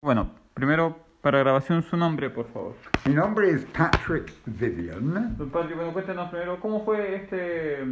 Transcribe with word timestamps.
Bueno, 0.00 0.30
primero 0.54 0.96
para 1.22 1.40
grabación 1.40 1.82
su 1.82 1.96
nombre, 1.96 2.30
por 2.30 2.46
favor. 2.52 2.76
Mi 3.04 3.14
nombre 3.14 3.50
es 3.50 3.64
Patrick 3.64 4.32
Vivian. 4.46 5.36
Don 5.36 5.50
Patrick, 5.50 5.74
bueno, 5.74 5.92
cuéntenos 5.92 6.30
primero 6.30 6.60
cómo 6.60 6.84
fue 6.84 7.16
este 7.16 7.82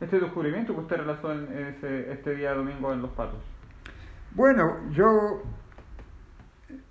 este 0.00 0.18
descubrimiento 0.18 0.72
que 0.72 0.80
usted 0.80 0.96
realizó 0.96 1.30
en 1.30 1.74
ese, 1.76 2.10
este 2.10 2.36
día 2.36 2.54
domingo 2.54 2.90
en 2.94 3.02
Los 3.02 3.10
Patos. 3.10 3.38
Bueno, 4.30 4.90
yo 4.92 5.42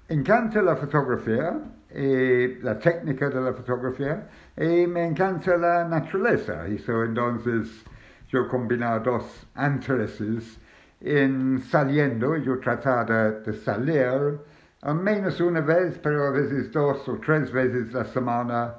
encanta 0.09 0.61
la 0.61 0.75
fotografía, 0.75 1.59
eh, 1.89 2.59
la 2.61 2.77
técnica 2.77 3.29
de 3.29 3.41
la 3.41 3.53
fotografía, 3.53 4.29
y 4.57 4.85
me 4.85 5.07
encanta 5.07 5.57
la 5.57 5.85
naturaleza. 5.85 6.67
Y 6.67 6.77
so, 6.77 7.03
entonces 7.03 7.83
yo 8.27 8.47
combinaba 8.47 8.99
dos 8.99 9.47
intereses 9.55 10.59
en 11.01 11.61
saliendo, 11.61 12.35
yo 12.37 12.59
trataba 12.59 13.31
de 13.31 13.53
salir 13.53 14.39
al 14.81 14.95
menos 14.95 15.39
una 15.41 15.61
vez, 15.61 15.99
pero 16.01 16.27
a 16.27 16.31
veces 16.31 16.71
dos 16.71 17.07
o 17.09 17.17
tres 17.17 17.51
veces 17.51 17.91
la 17.93 18.05
semana 18.05 18.75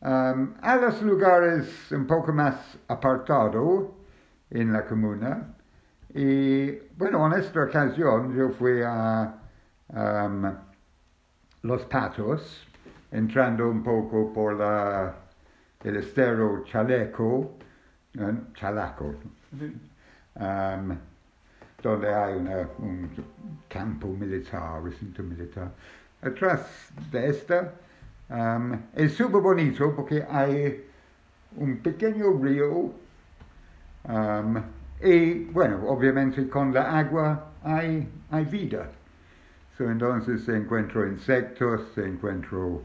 um, 0.00 0.54
a 0.62 0.76
los 0.76 1.02
lugares 1.02 1.92
un 1.92 2.06
poco 2.06 2.32
más 2.32 2.78
apartados 2.88 3.90
en 4.50 4.72
la 4.72 4.84
comuna. 4.84 5.54
Y 6.14 6.72
bueno, 6.96 7.26
en 7.26 7.40
esta 7.40 7.62
ocasión 7.62 8.34
yo 8.34 8.50
fui 8.50 8.80
a 8.82 9.34
um, 9.88 10.54
Los 11.62 11.84
Patos, 11.84 12.66
entrando 13.10 13.68
un 13.68 13.82
poco 13.82 14.32
por 14.32 14.54
la, 14.54 15.14
el 15.84 15.96
estero 15.96 16.64
Chaleco, 16.64 17.58
¿eh? 18.14 18.34
Chalaco. 18.54 19.14
Um, 20.38 20.96
donde 21.82 22.12
hay 22.12 22.34
una, 22.34 22.68
un 22.78 23.10
campo 23.68 24.08
militar, 24.08 24.82
recinto 24.82 25.22
militar. 25.22 25.70
Atrás 26.22 26.90
de 27.10 27.28
esta 27.28 27.72
um, 28.30 28.78
es 28.94 29.14
súper 29.14 29.40
bonito 29.40 29.94
porque 29.94 30.24
hay 30.28 30.84
un 31.56 31.76
pequeño 31.78 32.38
río 32.42 32.92
um, 34.04 34.62
y, 35.00 35.44
bueno, 35.44 35.86
obviamente 35.86 36.48
con 36.48 36.72
la 36.72 36.98
agua 36.98 37.52
hay, 37.62 38.08
hay 38.30 38.44
vida. 38.46 38.90
So, 39.76 39.90
entonces 39.90 40.42
se 40.44 40.56
encuentro 40.56 41.06
insectos, 41.06 41.92
se 41.94 42.06
encuentro 42.06 42.82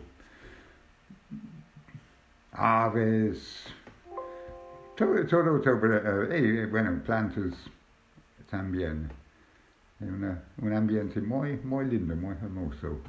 aves, 2.52 3.66
todo, 4.98 5.26
todo, 5.26 5.62
todo 5.62 5.76
uh, 5.76 6.34
y, 6.34 6.66
bueno, 6.66 7.02
plantas 7.06 7.54
también. 8.52 9.10
Un 10.02 10.74
ambiente 10.74 11.22
muy, 11.22 11.58
muy 11.64 11.86
lindo, 11.86 12.16
muy 12.16 12.36
hermoso. 12.36 13.00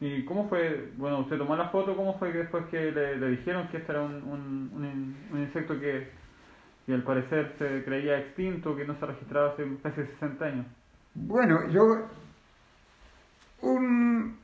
¿Y 0.00 0.24
cómo 0.24 0.48
fue, 0.48 0.92
bueno, 0.96 1.20
usted 1.20 1.38
tomó 1.38 1.56
la 1.56 1.68
foto, 1.68 1.96
cómo 1.96 2.18
fue 2.18 2.32
que 2.32 2.38
después 2.38 2.66
que 2.66 2.90
le, 2.90 3.16
le 3.16 3.28
dijeron 3.28 3.68
que 3.68 3.78
este 3.78 3.92
era 3.92 4.02
un, 4.02 4.14
un, 4.14 4.70
un, 4.74 5.16
un 5.32 5.40
insecto 5.40 5.78
que, 5.78 6.10
que, 6.84 6.94
al 6.94 7.02
parecer 7.02 7.54
se 7.58 7.84
creía 7.84 8.18
extinto, 8.18 8.76
que 8.76 8.84
no 8.84 8.98
se 8.98 9.06
registraba 9.06 9.52
hace 9.52 9.66
casi 9.82 10.02
60 10.02 10.44
años? 10.44 10.66
Bueno, 11.14 11.68
yo, 11.70 12.08
un, 13.62 14.36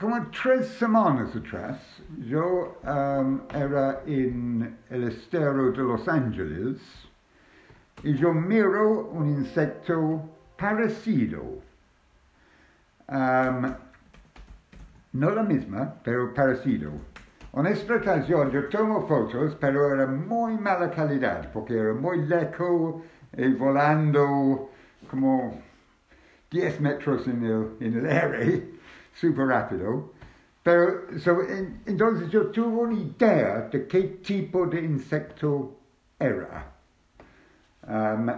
como 0.00 0.26
tres 0.42 0.66
semanas 0.78 1.34
atrás, 1.36 2.02
yo 2.26 2.78
um, 2.82 3.40
era 3.54 4.02
en 4.06 4.76
el 4.90 5.04
estero 5.04 5.70
de 5.70 5.78
Los 5.78 6.08
Ángeles, 6.08 6.78
y 8.02 8.14
yo 8.14 8.32
miro 8.32 9.08
un 9.10 9.28
insecto 9.28 10.28
parecido. 10.56 11.42
No 15.12 15.30
la 15.30 15.42
misma, 15.42 15.94
pero 16.02 16.32
parecido. 16.32 16.90
En 17.54 17.66
esta 17.66 17.96
ocasión 17.96 18.50
yo 18.50 18.68
tomo 18.68 19.06
fotos, 19.06 19.56
pero 19.60 19.92
era 19.92 20.06
muy 20.06 20.56
mala 20.56 20.90
calidad, 20.90 21.52
porque 21.52 21.78
era 21.78 21.92
muy 21.92 22.22
lejos 22.22 23.02
y 23.36 23.52
volando 23.52 24.70
como 25.10 25.60
10 26.50 26.80
metros 26.80 27.26
en 27.28 27.44
el, 27.44 27.76
en 27.80 27.98
el 27.98 28.06
aire, 28.06 28.70
súper 29.12 29.46
rápido. 29.48 30.12
Pero 30.62 31.18
so, 31.18 31.42
en, 31.42 31.82
entonces 31.84 32.30
yo 32.30 32.46
tuve 32.46 32.84
una 32.84 32.94
idea 32.94 33.68
de 33.70 33.86
qué 33.86 34.02
tipo 34.24 34.66
de 34.66 34.80
insecto 34.80 35.76
era. 36.18 36.71
Um, 37.86 38.30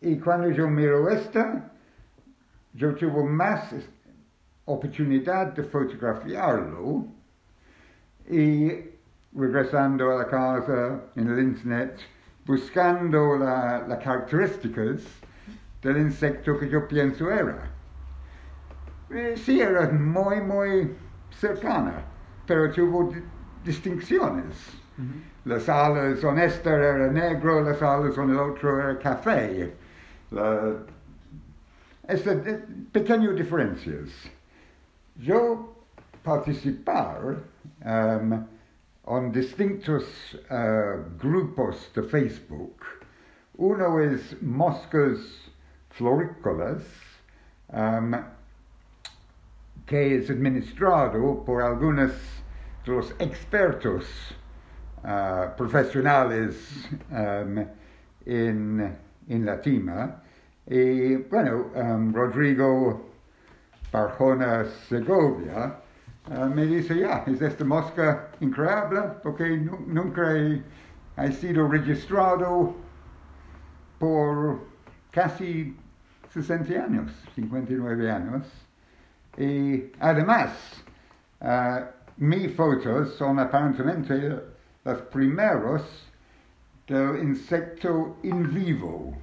y 0.00 0.18
cuando 0.18 0.50
yo 0.50 0.68
miro 0.68 1.08
esta, 1.08 1.70
yo 2.72 2.94
tuve 2.94 3.24
más 3.24 3.74
oportunidad 4.66 5.52
de 5.54 5.62
fotografiarlo 5.62 7.06
y 8.28 8.72
regresando 9.34 10.10
a 10.10 10.18
la 10.18 10.26
casa 10.26 11.00
en 11.16 11.28
el 11.28 11.38
internet, 11.38 11.98
buscando 12.46 13.36
las 13.36 13.88
la 13.88 13.98
características 13.98 15.02
del 15.82 15.98
insecto 15.98 16.58
que 16.58 16.68
yo 16.68 16.86
pienso 16.88 17.30
era. 17.30 17.70
Eh, 19.10 19.34
sí, 19.36 19.60
era 19.60 19.88
muy, 19.90 20.40
muy 20.40 20.96
cercana, 21.30 22.04
pero 22.46 22.70
tuvo 22.70 23.12
distinciones. 23.64 24.83
Las 25.44 25.68
alas 25.68 26.22
en 26.22 26.38
esta 26.38 26.74
era 26.74 27.10
negro, 27.10 27.62
las 27.62 27.82
alas 27.82 28.16
en 28.16 28.30
el 28.30 28.38
otro 28.38 28.78
era 28.78 28.98
café. 28.98 29.72
La, 30.30 30.76
estas 32.08 32.36
pequeñas 32.92 33.34
diferencias. 33.34 34.10
Yo 35.16 35.74
participar 36.22 37.36
um, 37.84 38.46
en 39.06 39.32
distintos 39.32 40.04
uh, 40.50 41.02
grupos 41.18 41.90
de 41.94 42.02
Facebook. 42.02 42.82
Uno 43.56 44.00
es 44.00 44.42
moscas 44.42 45.18
florícolas, 45.90 46.82
um, 47.68 48.14
que 49.86 50.16
es 50.16 50.30
administrado 50.30 51.44
por 51.44 51.62
algunos 51.62 52.12
de 52.84 52.92
los 52.92 53.14
expertos 53.18 54.34
uh, 55.04 55.54
profesionales 55.56 56.88
um, 57.10 57.64
en, 58.26 58.96
en 59.28 59.44
la 59.44 59.60
tima. 59.60 60.22
Y 60.66 61.16
bueno, 61.16 61.70
um, 61.74 62.12
Rodrigo 62.12 63.10
Barjona 63.92 64.64
Segovia 64.88 65.76
uh, 66.30 66.46
me 66.46 66.66
dice, 66.66 66.98
ya, 66.98 67.22
es 67.26 67.42
esta 67.42 67.64
mosca 67.64 68.30
increíble 68.40 69.00
porque 69.22 69.58
nunca 69.86 70.32
he, 70.32 70.62
he 71.18 71.32
sido 71.32 71.68
registrado 71.68 72.74
por 73.98 74.60
casi 75.10 75.76
60 76.30 76.82
años, 76.82 77.12
59 77.34 78.10
años. 78.10 78.46
Y 79.36 79.92
además, 80.00 80.82
uh, 81.40 81.84
mis 82.16 82.54
fotos 82.54 83.14
son 83.16 83.38
aparentemente 83.38 84.53
las 84.84 85.00
primeros 85.02 86.10
del 86.86 87.22
insecto 87.22 88.16
in 88.22 88.52
vivo. 88.52 89.16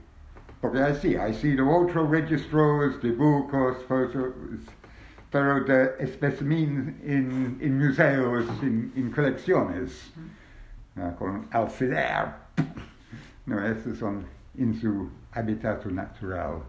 Porque 0.60 0.80
así, 0.80 1.16
ha 1.16 1.34
sido 1.34 1.70
otros 1.70 2.10
registros, 2.10 3.02
dibujos, 3.02 3.84
fotos, 3.86 4.34
pero 5.32 5.64
de 5.64 5.96
espécimen 6.00 7.00
en, 7.04 7.58
en 7.60 7.80
museos, 7.80 8.46
en, 8.62 8.92
en 8.96 9.12
colecciones, 9.12 10.14
uh, 10.98 11.16
con 11.16 11.48
alfiler. 11.52 12.28
No, 13.46 13.66
estos 13.66 13.98
son 13.98 14.26
en 14.58 14.74
su 14.76 15.10
hábitat 15.32 15.86
natural. 15.86 16.62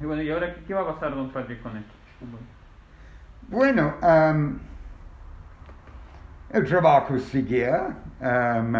Y 0.00 0.04
bueno, 0.04 0.22
¿y 0.22 0.30
ahora 0.30 0.54
qué, 0.54 0.62
qué 0.64 0.74
va 0.74 0.82
a 0.82 0.94
pasar, 0.94 1.14
don 1.14 1.30
Patrick, 1.30 1.62
con 1.62 1.76
esto? 1.76 1.92
Bueno, 3.52 3.92
um, 4.02 4.58
el 6.54 6.64
trabajo 6.64 7.18
seguía. 7.18 7.94
Um, 8.18 8.74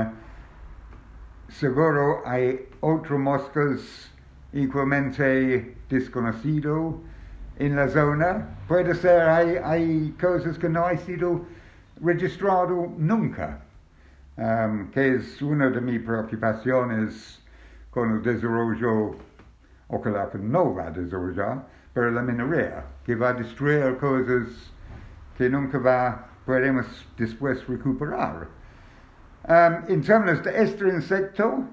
seguro 1.51 2.23
hay 2.25 2.71
otros 2.81 3.21
moscas 3.21 4.11
igualmente 4.55 5.77
desconocido 5.91 7.03
en 7.59 7.77
la 7.77 7.87
zona. 7.89 8.49
Puede 8.67 8.95
ser, 8.95 9.29
hay, 9.29 10.17
cosas 10.19 10.57
que 10.59 10.71
no 10.71 10.87
han 10.87 10.97
sido 11.01 11.45
registrado 12.03 12.95
nunca, 12.97 13.59
um, 14.39 14.91
que 14.91 15.17
es 15.17 15.43
una 15.43 15.69
de 15.69 15.83
mis 15.83 16.01
preocupaciones 16.01 17.45
con 17.91 18.11
el 18.11 18.23
desarrollo, 18.23 19.17
ojalá 19.89 20.31
que 20.31 20.39
no 20.39 20.75
va 20.75 20.87
a 20.87 20.91
pero 21.95 22.11
la 22.11 22.23
minería, 22.23 22.85
que 23.05 23.15
va 23.15 23.31
a 23.31 23.35
destruir 23.35 23.97
cosas 23.99 24.73
que 25.37 25.49
nunca 25.49 25.79
va, 25.79 26.27
podemos 26.47 26.87
después 27.17 27.67
recuperar. 27.69 28.49
Um, 29.49 29.75
en 29.89 30.03
términos 30.03 30.43
de 30.45 30.63
este 30.63 30.89
insecto, 30.89 31.65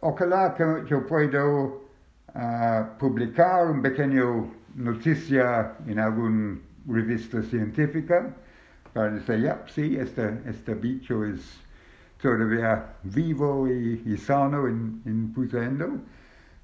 ojalá 0.00 0.54
que 0.54 0.84
yo 0.86 1.06
pueda 1.06 1.44
uh, 1.44 2.98
publicar 2.98 3.66
un 3.66 3.82
pequeño 3.82 4.50
noticia 4.74 5.72
en 5.86 5.98
alguna 5.98 6.58
revista 6.86 7.42
científica 7.42 8.30
para 8.92 9.10
decir, 9.10 9.40
ya, 9.40 9.62
sí, 9.66 9.96
este, 9.96 10.40
este 10.46 10.74
bicho 10.74 11.24
es 11.24 11.60
todavía 12.20 12.94
vivo 13.04 13.68
y, 13.68 14.02
y 14.04 14.16
sano 14.16 14.68
en, 14.68 15.00
en 15.06 15.32
Pusendo. 15.32 15.98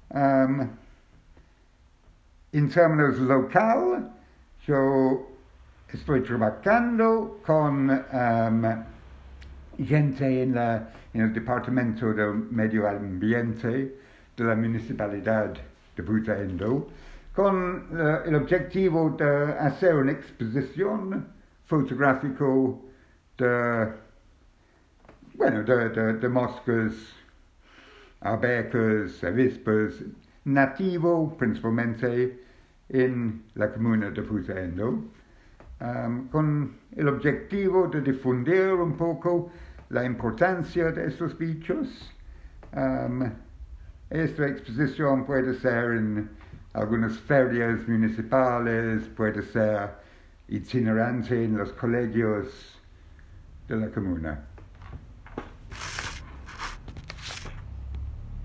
Um, 0.09 0.69
en 2.53 2.69
términos 2.69 3.17
local, 3.19 4.09
yo 4.65 5.27
estoy 5.89 6.21
trabajando 6.21 7.39
con 7.45 7.89
um, 7.89 8.63
gente 9.85 10.43
en, 10.43 10.55
la, 10.55 10.89
en, 11.13 11.21
el 11.21 11.33
Departamento 11.33 12.13
del 12.13 12.47
Medio 12.49 12.87
Ambiente 12.87 13.95
de 14.35 14.43
la 14.43 14.55
Municipalidad 14.55 15.53
de 15.95 16.03
Butaendo 16.03 16.87
con 17.33 17.85
uh, 17.91 18.25
el 18.25 18.35
objetivo 18.35 19.09
de 19.11 19.53
hacer 19.59 19.95
una 19.95 20.13
exposición 20.13 21.27
fotográfica 21.65 22.45
de, 23.37 23.87
bueno, 25.35 25.63
de, 25.63 25.89
de, 25.89 26.13
de 26.13 26.29
moscas, 26.29 26.93
abejas, 28.21 29.23
avispas, 29.23 30.01
nativo 30.47 31.35
principalmente 31.37 32.39
en 32.89 33.43
la 33.55 33.71
comuna 33.71 34.09
de 34.11 34.23
Fusendo, 34.23 35.03
um, 35.81 36.27
con 36.29 36.73
el 36.95 37.07
objetivo 37.09 37.87
de 37.87 38.01
difundir 38.01 38.73
un 38.73 38.95
poco 38.95 39.51
la 39.89 40.05
importancia 40.05 40.91
de 40.91 41.07
estos 41.07 41.37
bichos. 41.37 42.13
Um, 42.73 43.29
esta 44.09 44.47
exposición 44.47 45.25
puede 45.25 45.53
ser 45.53 45.91
en 45.91 46.29
algunas 46.73 47.17
ferias 47.19 47.85
municipales, 47.87 49.03
puede 49.17 49.41
ser 49.41 49.89
itinerante 50.47 51.43
en 51.43 51.57
los 51.57 51.73
colegios 51.73 52.81
de 53.67 53.75
la 53.75 53.89
comuna. 53.89 54.45